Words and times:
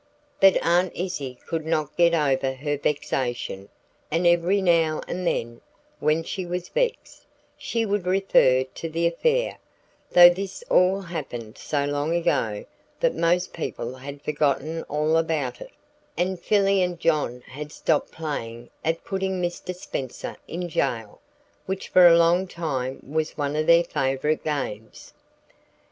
But 0.39 0.57
Aunt 0.65 0.91
Izzie 0.95 1.37
could 1.45 1.63
not 1.63 1.95
get 1.95 2.15
over 2.15 2.53
her 2.53 2.75
vexation, 2.75 3.69
and 4.09 4.25
every 4.25 4.59
now 4.59 4.99
and 5.07 5.27
then, 5.27 5.61
when 5.99 6.23
she 6.23 6.43
was 6.43 6.69
vexed, 6.69 7.27
she 7.55 7.85
would 7.85 8.07
refer 8.07 8.63
to 8.63 8.89
the 8.89 9.05
affair, 9.05 9.59
though 10.09 10.31
this 10.31 10.63
all 10.71 11.01
happened 11.01 11.59
so 11.59 11.85
long 11.85 12.15
ago 12.15 12.65
that 12.99 13.13
most 13.13 13.53
people 13.53 13.93
had 13.93 14.23
forgotten 14.23 14.81
all 14.89 15.17
about 15.17 15.61
it, 15.61 15.69
and 16.17 16.39
Philly 16.41 16.81
and 16.81 16.99
John 16.99 17.41
had 17.41 17.71
stopped 17.71 18.11
playing 18.11 18.71
at 18.83 19.03
"Putting 19.03 19.39
Mr. 19.39 19.75
Spenser 19.75 20.35
in 20.47 20.67
Jail," 20.67 21.21
which 21.67 21.89
for 21.89 22.07
a 22.07 22.17
long 22.17 22.47
time 22.47 22.99
was 23.07 23.37
one 23.37 23.55
of 23.55 23.67
their 23.67 23.83
favorite 23.83 24.43
games. 24.43 25.13